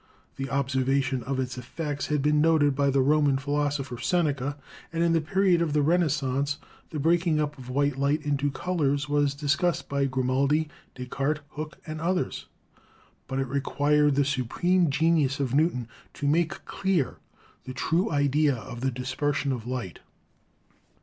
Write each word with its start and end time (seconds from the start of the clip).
The 0.37 0.49
observation 0.49 1.21
of 1.21 1.39
its 1.39 1.59
effects 1.59 2.07
had 2.07 2.23
been 2.23 2.41
noted 2.41 2.75
by 2.75 2.89
the 2.89 3.01
Roman 3.01 3.37
philosopher 3.37 3.99
Seneca, 3.99 4.57
and 4.91 5.03
in 5.03 5.13
the 5.13 5.21
period 5.21 5.61
of 5.61 5.73
the 5.73 5.83
Renaissance 5.83 6.57
the 6.89 6.97
breaking 6.99 7.39
up 7.39 7.55
of 7.59 7.69
white 7.69 7.99
light 7.99 8.23
into 8.25 8.49
colors 8.49 9.07
was 9.07 9.35
discussed 9.35 9.87
by 9.87 10.05
Grimaldi, 10.05 10.69
Descartes, 10.95 11.41
Hooke 11.51 11.77
and 11.85 12.01
others. 12.01 12.47
But 13.27 13.37
it 13.41 13.47
re 13.47 13.61
quired 13.61 14.15
the 14.15 14.25
supreme 14.25 14.89
genius 14.89 15.39
of 15.39 15.53
Newton 15.53 15.87
to 16.15 16.25
make 16.25 16.65
clear 16.65 17.17
the 17.65 17.73
true 17.75 18.11
idea 18.11 18.55
of 18.55 18.81
the 18.81 18.89
dispersion 18.89 19.51
of 19.51 19.67
light. 19.67 19.99